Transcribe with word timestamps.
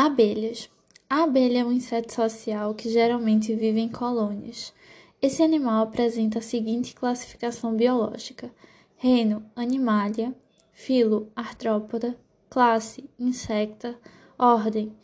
Abelhas. 0.00 0.70
A 1.10 1.24
abelha 1.24 1.58
é 1.58 1.64
um 1.64 1.72
inseto 1.72 2.14
social 2.14 2.72
que 2.72 2.88
geralmente 2.88 3.52
vive 3.56 3.80
em 3.80 3.88
colônias. 3.88 4.72
Esse 5.20 5.42
animal 5.42 5.82
apresenta 5.82 6.38
a 6.38 6.40
seguinte 6.40 6.94
classificação 6.94 7.74
biológica: 7.74 8.48
reino 8.96 9.44
Animalia, 9.56 10.32
filo 10.70 11.32
Artrópoda, 11.34 12.16
classe 12.48 13.10
Insecta, 13.18 13.98
ordem 14.38 14.96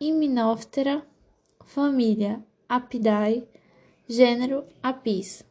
Hymenoptera, 0.00 1.06
família 1.64 2.44
Apidae, 2.68 3.46
gênero 4.08 4.64
Apis. 4.82 5.44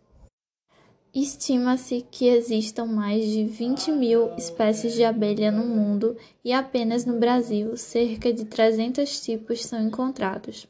Estima-se 1.13 2.05
que 2.09 2.27
existam 2.27 2.85
mais 2.85 3.25
de 3.25 3.43
20 3.43 3.91
mil 3.91 4.33
espécies 4.37 4.93
de 4.93 5.03
abelha 5.03 5.51
no 5.51 5.65
mundo 5.65 6.15
e 6.41 6.53
apenas 6.53 7.05
no 7.05 7.19
Brasil 7.19 7.75
cerca 7.75 8.31
de 8.31 8.45
300 8.45 9.19
tipos 9.19 9.65
são 9.65 9.83
encontrados. 9.83 10.67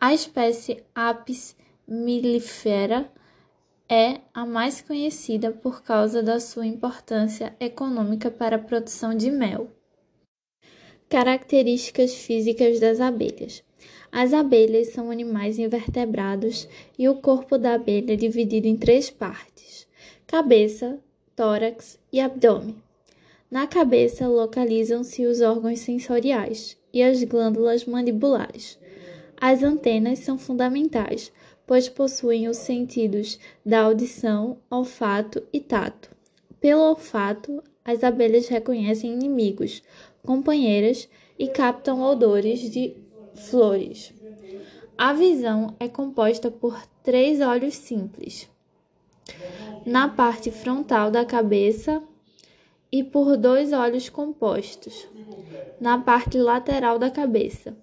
A 0.00 0.14
espécie 0.14 0.82
Apis 0.94 1.54
mellifera 1.86 3.12
é 3.86 4.22
a 4.32 4.46
mais 4.46 4.80
conhecida 4.80 5.50
por 5.50 5.82
causa 5.82 6.22
da 6.22 6.40
sua 6.40 6.66
importância 6.66 7.54
econômica 7.60 8.30
para 8.30 8.56
a 8.56 8.60
produção 8.60 9.14
de 9.14 9.30
mel. 9.30 9.68
Características 11.06 12.14
físicas 12.14 12.80
das 12.80 12.98
abelhas. 12.98 13.62
As 14.12 14.32
abelhas 14.32 14.88
são 14.88 15.10
animais 15.10 15.58
invertebrados 15.58 16.68
e 16.98 17.08
o 17.08 17.16
corpo 17.16 17.56
da 17.56 17.74
abelha 17.74 18.12
é 18.12 18.16
dividido 18.16 18.66
em 18.66 18.76
três 18.76 19.10
partes: 19.10 19.86
cabeça, 20.26 20.98
tórax 21.36 21.98
e 22.12 22.20
abdômen. 22.20 22.76
Na 23.50 23.66
cabeça 23.66 24.28
localizam-se 24.28 25.26
os 25.26 25.40
órgãos 25.40 25.80
sensoriais 25.80 26.76
e 26.92 27.02
as 27.02 27.22
glândulas 27.24 27.84
mandibulares. 27.84 28.78
As 29.40 29.62
antenas 29.62 30.20
são 30.20 30.38
fundamentais, 30.38 31.32
pois 31.66 31.88
possuem 31.88 32.48
os 32.48 32.58
sentidos 32.58 33.38
da 33.64 33.80
audição, 33.80 34.58
olfato 34.70 35.42
e 35.52 35.60
tato. 35.60 36.10
Pelo 36.60 36.82
olfato, 36.82 37.62
as 37.84 38.04
abelhas 38.04 38.48
reconhecem 38.48 39.12
inimigos, 39.14 39.82
companheiras 40.22 41.08
e 41.38 41.48
captam 41.48 42.02
odores 42.02 42.70
de 42.70 42.94
flores. 43.48 44.12
A 44.96 45.12
visão 45.12 45.74
é 45.80 45.88
composta 45.88 46.50
por 46.50 46.80
três 47.02 47.40
olhos 47.40 47.74
simples 47.74 48.48
na 49.86 50.08
parte 50.08 50.50
frontal 50.50 51.10
da 51.10 51.24
cabeça 51.24 52.02
e 52.92 53.02
por 53.02 53.36
dois 53.36 53.72
olhos 53.72 54.08
compostos 54.08 55.06
na 55.80 55.98
parte 55.98 56.38
lateral 56.38 56.98
da 56.98 57.10
cabeça. 57.10 57.76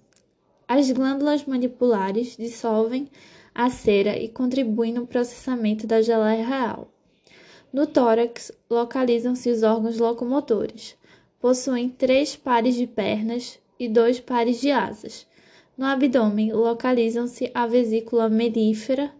As 0.66 0.90
glândulas 0.90 1.44
manipulares 1.44 2.36
dissolvem 2.36 3.08
a 3.54 3.70
cera 3.70 4.16
e 4.16 4.28
contribuem 4.28 4.92
no 4.92 5.06
processamento 5.06 5.86
da 5.86 6.00
geleia 6.00 6.46
real. 6.46 6.88
No 7.72 7.86
tórax 7.86 8.52
localizam-se 8.70 9.50
os 9.50 9.62
órgãos 9.62 9.98
locomotores. 9.98 10.96
Possuem 11.40 11.88
três 11.88 12.36
pares 12.36 12.74
de 12.74 12.86
pernas 12.86 13.58
e 13.78 13.88
dois 13.88 14.20
pares 14.20 14.60
de 14.60 14.70
asas. 14.70 15.26
No 15.78 15.86
abdômen 15.86 16.52
localizam-se 16.52 17.52
a 17.54 17.64
vesícula 17.64 18.28
melífera, 18.28 19.12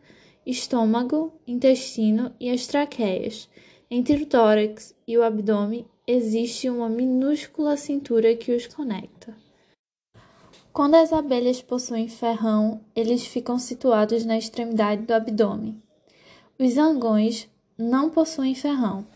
estômago, 0.45 1.33
intestino 1.47 2.35
e 2.41 2.51
as 2.51 2.67
traqueias. 2.67 3.49
Entre 3.89 4.25
o 4.25 4.27
tórax 4.27 4.93
e 5.07 5.17
o 5.17 5.23
abdômen 5.23 5.87
existe 6.05 6.69
uma 6.69 6.89
minúscula 6.89 7.77
cintura 7.77 8.35
que 8.35 8.51
os 8.51 8.67
conecta. 8.67 9.37
Quando 10.73 10.97
as 10.97 11.13
abelhas 11.13 11.63
possuem 11.63 12.09
ferrão, 12.09 12.81
eles 12.95 13.25
ficam 13.25 13.57
situados 13.57 14.25
na 14.25 14.37
extremidade 14.37 15.03
do 15.03 15.13
abdômen. 15.13 15.81
Os 16.59 16.73
zangões 16.73 17.49
não 17.79 18.11
possuem 18.11 18.57
ferrão. 18.57 19.07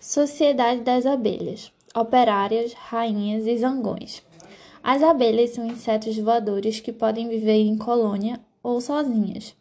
Sociedade 0.00 0.80
das 0.80 1.04
abelhas: 1.04 1.70
operárias, 1.94 2.72
rainhas 2.72 3.46
e 3.46 3.58
zangões. 3.58 4.29
As 4.82 5.02
abelhas 5.02 5.50
são 5.50 5.66
insetos 5.66 6.16
voadores 6.18 6.80
que 6.80 6.92
podem 6.92 7.28
viver 7.28 7.60
em 7.60 7.76
colônia 7.76 8.40
ou 8.62 8.80
sozinhas. 8.80 9.54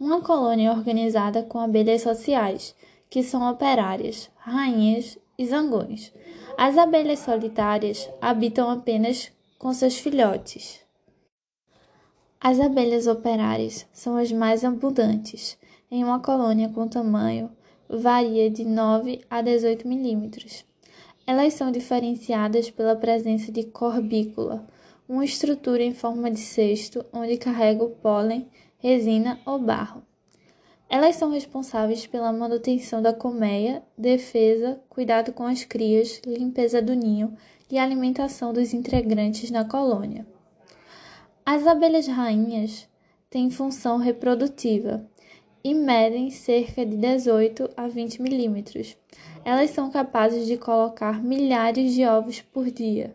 Uma 0.00 0.20
colônia 0.20 0.68
é 0.68 0.72
organizada 0.72 1.42
com 1.42 1.58
abelhas 1.58 2.02
sociais, 2.02 2.74
que 3.08 3.22
são 3.22 3.48
operárias, 3.48 4.30
rainhas 4.36 5.18
e 5.38 5.46
zangões. 5.46 6.12
As 6.56 6.78
abelhas 6.78 7.20
solitárias 7.20 8.08
habitam 8.20 8.70
apenas 8.70 9.30
com 9.58 9.72
seus 9.72 9.98
filhotes. 9.98 10.80
As 12.40 12.60
abelhas 12.60 13.06
operárias 13.06 13.86
são 13.92 14.16
as 14.16 14.30
mais 14.30 14.64
abundantes. 14.64 15.56
Em 15.90 16.04
uma 16.04 16.20
colônia 16.20 16.68
com 16.68 16.88
tamanho 16.88 17.50
varia 17.88 18.50
de 18.50 18.64
9 18.64 19.24
a 19.30 19.40
18 19.40 19.86
milímetros. 19.86 20.64
Elas 21.26 21.54
são 21.54 21.72
diferenciadas 21.72 22.70
pela 22.70 22.94
presença 22.94 23.50
de 23.50 23.64
corbícula, 23.64 24.66
uma 25.08 25.24
estrutura 25.24 25.82
em 25.82 25.94
forma 25.94 26.30
de 26.30 26.40
cesto 26.40 27.04
onde 27.12 27.38
carrega 27.38 27.82
o 27.82 27.90
pólen, 27.90 28.48
resina 28.78 29.40
ou 29.46 29.58
barro. 29.58 30.02
Elas 30.88 31.16
são 31.16 31.30
responsáveis 31.30 32.06
pela 32.06 32.32
manutenção 32.32 33.00
da 33.00 33.12
colmeia, 33.12 33.82
defesa, 33.96 34.80
cuidado 34.88 35.32
com 35.32 35.44
as 35.44 35.64
crias, 35.64 36.20
limpeza 36.26 36.82
do 36.82 36.94
ninho 36.94 37.34
e 37.70 37.78
alimentação 37.78 38.52
dos 38.52 38.74
integrantes 38.74 39.50
na 39.50 39.64
colônia. 39.64 40.26
As 41.44 41.66
abelhas 41.66 42.06
rainhas 42.06 42.86
têm 43.30 43.50
função 43.50 43.96
reprodutiva 43.96 45.04
e 45.64 45.72
medem 45.72 46.28
cerca 46.28 46.84
de 46.84 46.94
18 46.94 47.70
a 47.74 47.88
20 47.88 48.20
milímetros. 48.20 48.96
Elas 49.42 49.70
são 49.70 49.90
capazes 49.90 50.46
de 50.46 50.58
colocar 50.58 51.24
milhares 51.24 51.94
de 51.94 52.04
ovos 52.04 52.42
por 52.42 52.70
dia. 52.70 53.14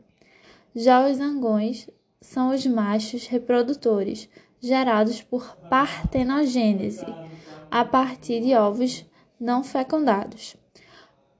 Já 0.75 1.07
os 1.07 1.17
zangões 1.17 1.87
são 2.19 2.49
os 2.49 2.65
machos 2.65 3.27
reprodutores, 3.27 4.27
gerados 4.59 5.21
por 5.21 5.55
partenogênese, 5.69 7.05
a 7.69 7.85
partir 7.85 8.41
de 8.41 8.55
ovos 8.55 9.05
não 9.39 9.63
fecundados. 9.63 10.57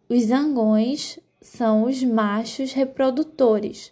Os 0.07 0.23
zangões 0.25 1.19
são 1.41 1.83
os 1.83 2.03
machos 2.03 2.73
reprodutores, 2.73 3.91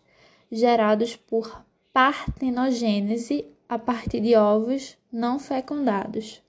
gerados 0.51 1.15
por 1.15 1.65
partenogênese 1.91 3.45
a 3.67 3.77
partir 3.77 4.21
de 4.21 4.35
ovos 4.35 4.97
não 5.11 5.39
fecundados. 5.39 6.41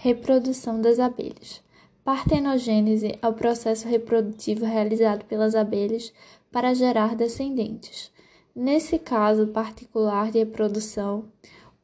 Reprodução 0.00 0.80
das 0.80 1.00
abelhas. 1.00 1.60
Partenogênese 2.04 3.18
é 3.20 3.26
o 3.26 3.32
processo 3.32 3.88
reprodutivo 3.88 4.64
realizado 4.64 5.24
pelas 5.24 5.56
abelhas 5.56 6.12
para 6.52 6.72
gerar 6.72 7.16
descendentes. 7.16 8.12
Nesse 8.54 8.96
caso 8.96 9.48
particular 9.48 10.30
de 10.30 10.38
reprodução, 10.38 11.24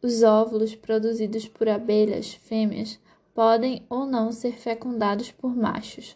os 0.01 0.23
óvulos 0.23 0.77
produzidos 0.77 1.49
por 1.49 1.69
abelhas 1.69 2.33
fêmeas 2.33 3.01
podem 3.35 3.85
ou 3.91 4.07
não 4.07 4.31
ser 4.31 4.53
fecundados 4.53 5.33
por 5.33 5.53
machos. 5.53 6.15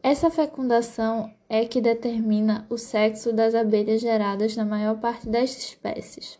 Essa 0.00 0.30
fecundação 0.30 1.34
é 1.48 1.64
que 1.64 1.80
determina 1.80 2.64
o 2.70 2.78
sexo 2.78 3.32
das 3.32 3.52
abelhas 3.52 4.00
geradas 4.00 4.54
na 4.54 4.64
maior 4.64 5.00
parte 5.00 5.28
das 5.28 5.50
espécies. 5.58 6.38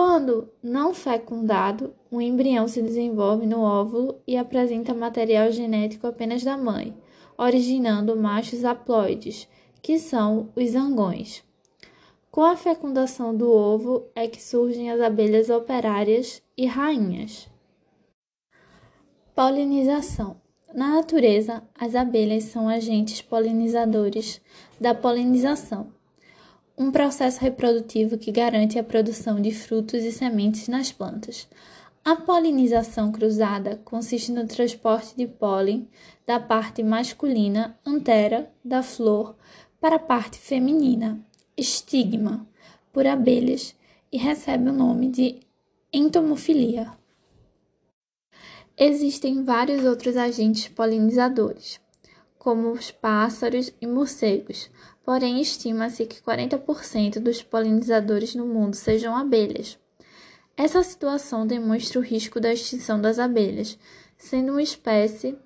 Quando 0.00 0.48
não 0.62 0.94
fecundado, 0.94 1.92
o 2.08 2.20
embrião 2.20 2.68
se 2.68 2.80
desenvolve 2.80 3.46
no 3.46 3.62
óvulo 3.62 4.22
e 4.28 4.36
apresenta 4.36 4.94
material 4.94 5.50
genético 5.50 6.06
apenas 6.06 6.44
da 6.44 6.56
mãe, 6.56 6.96
originando 7.36 8.14
machos 8.14 8.64
haploides, 8.64 9.48
que 9.82 9.98
são 9.98 10.50
os 10.54 10.70
zangões. 10.70 11.42
Com 12.30 12.42
a 12.42 12.54
fecundação 12.54 13.36
do 13.36 13.50
ovo 13.50 14.06
é 14.14 14.28
que 14.28 14.40
surgem 14.40 14.88
as 14.88 15.00
abelhas 15.00 15.50
operárias 15.50 16.40
e 16.56 16.64
rainhas. 16.64 17.48
Polinização. 19.34 20.40
Na 20.72 20.94
natureza, 20.94 21.64
as 21.74 21.96
abelhas 21.96 22.44
são 22.44 22.68
agentes 22.68 23.20
polinizadores 23.20 24.40
da 24.80 24.94
polinização 24.94 25.97
um 26.78 26.92
processo 26.92 27.40
reprodutivo 27.40 28.16
que 28.16 28.30
garante 28.30 28.78
a 28.78 28.84
produção 28.84 29.40
de 29.40 29.50
frutos 29.50 30.04
e 30.04 30.12
sementes 30.12 30.68
nas 30.68 30.92
plantas. 30.92 31.48
A 32.04 32.14
polinização 32.14 33.10
cruzada 33.10 33.80
consiste 33.84 34.30
no 34.30 34.46
transporte 34.46 35.16
de 35.16 35.26
pólen 35.26 35.88
da 36.24 36.38
parte 36.38 36.82
masculina 36.82 37.76
antera 37.84 38.50
da 38.64 38.82
flor 38.82 39.34
para 39.80 39.96
a 39.96 39.98
parte 39.98 40.38
feminina, 40.38 41.20
estigma, 41.56 42.46
por 42.92 43.06
abelhas 43.06 43.74
e 44.12 44.16
recebe 44.16 44.70
o 44.70 44.72
nome 44.72 45.08
de 45.08 45.40
entomofilia. 45.92 46.92
Existem 48.76 49.42
vários 49.42 49.84
outros 49.84 50.16
agentes 50.16 50.68
polinizadores, 50.68 51.80
como 52.38 52.70
os 52.70 52.90
pássaros 52.90 53.72
e 53.80 53.86
morcegos, 53.86 54.70
porém 55.04 55.40
estima-se 55.40 56.06
que 56.06 56.22
40% 56.22 57.18
dos 57.18 57.42
polinizadores 57.42 58.34
no 58.34 58.46
mundo 58.46 58.74
sejam 58.74 59.16
abelhas. 59.16 59.78
Essa 60.56 60.82
situação 60.82 61.46
demonstra 61.46 61.98
o 61.98 62.02
risco 62.02 62.40
da 62.40 62.52
extinção 62.52 63.00
das 63.00 63.18
abelhas, 63.18 63.78
sendo 64.16 64.52
uma 64.52 64.62
espécie 64.62 65.36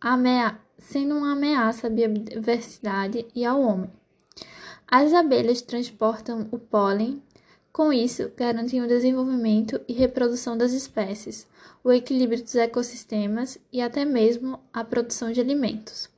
amea 0.00 0.58
sendo 0.78 1.16
uma 1.16 1.32
ameaça 1.32 1.86
à 1.86 1.90
biodiversidade 1.90 3.26
e 3.34 3.44
ao 3.44 3.60
homem. 3.60 3.90
As 4.86 5.12
abelhas 5.12 5.62
transportam 5.62 6.46
o 6.52 6.58
pólen, 6.58 7.22
com 7.76 7.92
isso, 7.92 8.32
garantem 8.34 8.80
o 8.80 8.88
desenvolvimento 8.88 9.78
e 9.86 9.92
reprodução 9.92 10.56
das 10.56 10.72
espécies, 10.72 11.46
o 11.84 11.92
equilíbrio 11.92 12.42
dos 12.42 12.54
ecossistemas 12.54 13.58
e 13.70 13.82
até 13.82 14.02
mesmo 14.02 14.58
a 14.72 14.82
produção 14.82 15.30
de 15.30 15.42
alimentos. 15.42 16.08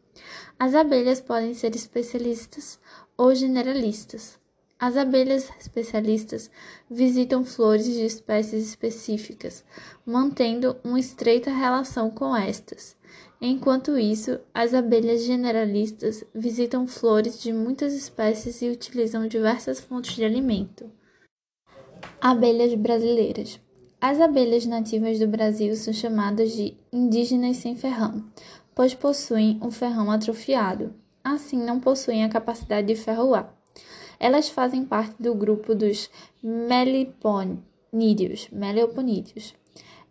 As 0.57 0.73
abelhas 0.73 1.21
podem 1.21 1.55
ser 1.55 1.75
especialistas 1.75 2.79
ou 3.17 3.35
generalistas. 3.35 4.39
As 4.79 4.97
abelhas 4.97 5.51
especialistas 5.59 6.49
visitam 6.89 7.45
flores 7.45 7.87
de 7.87 8.07
espécies 8.07 8.69
específicas, 8.69 9.65
mantendo 10.07 10.77
uma 10.85 11.01
estreita 11.01 11.51
relação 11.51 12.09
com 12.09 12.37
estas. 12.37 12.97
Enquanto 13.41 13.99
isso, 13.99 14.39
as 14.55 14.75
abelhas 14.75 15.25
generalistas 15.25 16.23
visitam 16.33 16.87
flores 16.87 17.43
de 17.43 17.53
muitas 17.53 17.95
espécies 17.95 18.63
e 18.63 18.71
utilizam 18.71 19.27
diversas 19.27 19.81
fontes 19.81 20.15
de 20.15 20.25
alimento. 20.25 20.89
Abelhas 22.21 22.75
brasileiras. 22.75 23.61
As 24.01 24.21
abelhas 24.21 24.67
nativas 24.67 25.21
do 25.21 25.29
Brasil 25.29 25.77
são 25.77 25.93
chamadas 25.93 26.51
de 26.51 26.77
indígenas 26.93 27.59
sem 27.59 27.77
ferrão, 27.77 28.25
pois 28.75 28.93
possuem 28.93 29.57
um 29.63 29.71
ferrão 29.71 30.11
atrofiado, 30.11 30.93
assim 31.23 31.57
não 31.57 31.79
possuem 31.79 32.25
a 32.25 32.29
capacidade 32.29 32.89
de 32.89 32.97
ferroar. 32.97 33.55
Elas 34.19 34.49
fazem 34.49 34.85
parte 34.85 35.15
do 35.23 35.33
grupo 35.33 35.77
dos 35.77 36.11
meliponídeos, 36.43 38.49
meleoponídeos. 38.51 39.55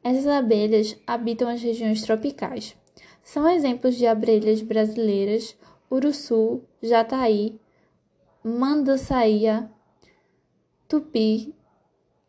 Essas 0.01 0.27
abelhas 0.27 0.95
habitam 1.05 1.49
as 1.49 1.61
regiões 1.61 2.01
tropicais. 2.03 2.73
São 3.21 3.49
exemplos 3.49 3.95
de 3.95 4.07
abelhas 4.07 4.61
brasileiras 4.61 5.57
uruçu, 5.91 6.61
jataí, 6.81 7.59
mandaçaia, 8.41 9.69
tupi, 10.87 11.53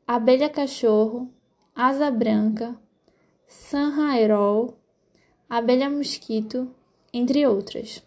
abelha 0.09 0.49
cachorro, 0.49 1.31
asa 1.75 2.11
branca, 2.11 2.75
sanhairol, 3.47 4.79
abelha 5.47 5.91
mosquito, 5.91 6.75
entre 7.13 7.47
outras. 7.47 8.03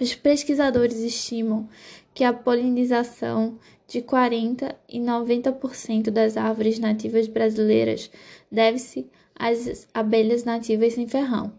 Os 0.00 0.16
pesquisadores 0.16 0.98
estimam 0.98 1.68
que 2.12 2.24
a 2.24 2.32
polinização 2.32 3.56
de 3.86 4.02
40 4.02 4.76
e 4.88 4.98
90% 4.98 6.10
das 6.10 6.36
árvores 6.36 6.80
nativas 6.80 7.28
brasileiras 7.28 8.10
deve-se 8.50 9.08
às 9.32 9.86
abelhas 9.94 10.42
nativas 10.42 10.94
sem 10.94 11.06
ferrão. 11.06 11.52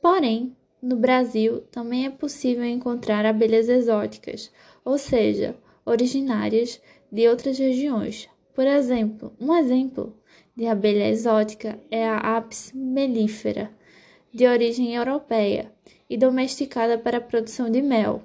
Porém, 0.00 0.56
no 0.80 0.96
Brasil 0.96 1.60
também 1.70 2.06
é 2.06 2.10
possível 2.10 2.64
encontrar 2.64 3.26
abelhas 3.26 3.68
exóticas, 3.68 4.50
ou 4.82 4.96
seja, 4.96 5.54
originárias 5.84 6.80
de 7.12 7.28
outras 7.28 7.58
regiões. 7.58 8.32
Por 8.54 8.66
exemplo, 8.66 9.32
um 9.40 9.54
exemplo 9.54 10.14
de 10.56 10.66
abelha 10.66 11.08
exótica 11.08 11.78
é 11.90 12.06
a 12.06 12.36
Apis 12.36 12.70
mellifera, 12.72 13.70
de 14.32 14.46
origem 14.46 14.94
europeia, 14.94 15.72
e 16.08 16.16
domesticada 16.16 16.96
para 16.96 17.18
a 17.18 17.20
produção 17.20 17.68
de 17.70 17.82
mel. 17.82 18.22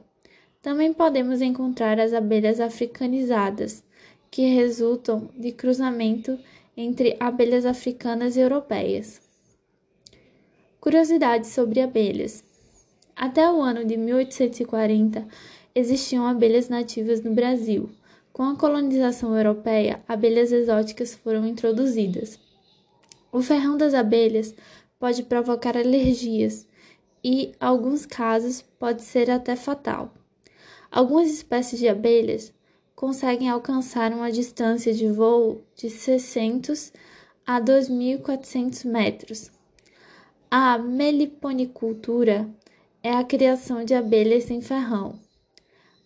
Também 0.61 0.93
podemos 0.93 1.41
encontrar 1.41 1.99
as 1.99 2.13
abelhas 2.13 2.59
africanizadas, 2.59 3.83
que 4.29 4.43
resultam 4.53 5.29
de 5.35 5.51
cruzamento 5.51 6.37
entre 6.77 7.17
abelhas 7.19 7.65
africanas 7.65 8.35
e 8.35 8.41
europeias. 8.41 9.21
Curiosidades 10.79 11.49
sobre 11.49 11.81
abelhas. 11.81 12.43
Até 13.15 13.51
o 13.51 13.61
ano 13.61 13.83
de 13.83 13.97
1840, 13.97 15.27
existiam 15.73 16.25
abelhas 16.25 16.69
nativas 16.69 17.21
no 17.21 17.33
Brasil. 17.33 17.89
Com 18.39 18.45
a 18.45 18.55
colonização 18.55 19.35
europeia, 19.35 20.01
abelhas 20.07 20.53
exóticas 20.53 21.13
foram 21.13 21.45
introduzidas. 21.45 22.39
O 23.33 23.41
ferrão 23.41 23.75
das 23.75 23.93
abelhas 23.93 24.55
pode 24.97 25.23
provocar 25.23 25.75
alergias, 25.75 26.65
e, 27.21 27.53
alguns 27.59 28.05
casos, 28.05 28.61
pode 28.61 29.01
ser 29.01 29.29
até 29.29 29.57
fatal. 29.57 30.13
Algumas 30.89 31.29
espécies 31.29 31.79
de 31.79 31.89
abelhas 31.89 32.53
conseguem 32.95 33.49
alcançar 33.49 34.13
uma 34.13 34.31
distância 34.31 34.93
de 34.93 35.09
voo 35.09 35.65
de 35.75 35.89
600 35.89 36.93
a 37.45 37.59
2.400 37.59 38.85
metros. 38.85 39.51
A 40.49 40.77
meliponicultura 40.77 42.49
é 43.03 43.11
a 43.11 43.23
criação 43.25 43.83
de 43.83 43.93
abelhas 43.93 44.45
sem 44.45 44.61
ferrão. 44.61 45.27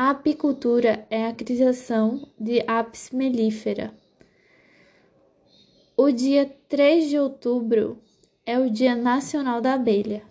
A 0.00 0.10
apicultura 0.10 1.04
é 1.10 1.26
a 1.26 1.32
criação 1.32 2.28
de 2.38 2.62
apis 2.68 3.10
mellifera. 3.10 3.92
O 5.96 6.12
dia 6.12 6.48
3 6.68 7.08
de 7.08 7.18
outubro 7.18 7.98
é 8.46 8.56
o 8.60 8.70
Dia 8.70 8.94
Nacional 8.94 9.60
da 9.60 9.74
Abelha. 9.74 10.22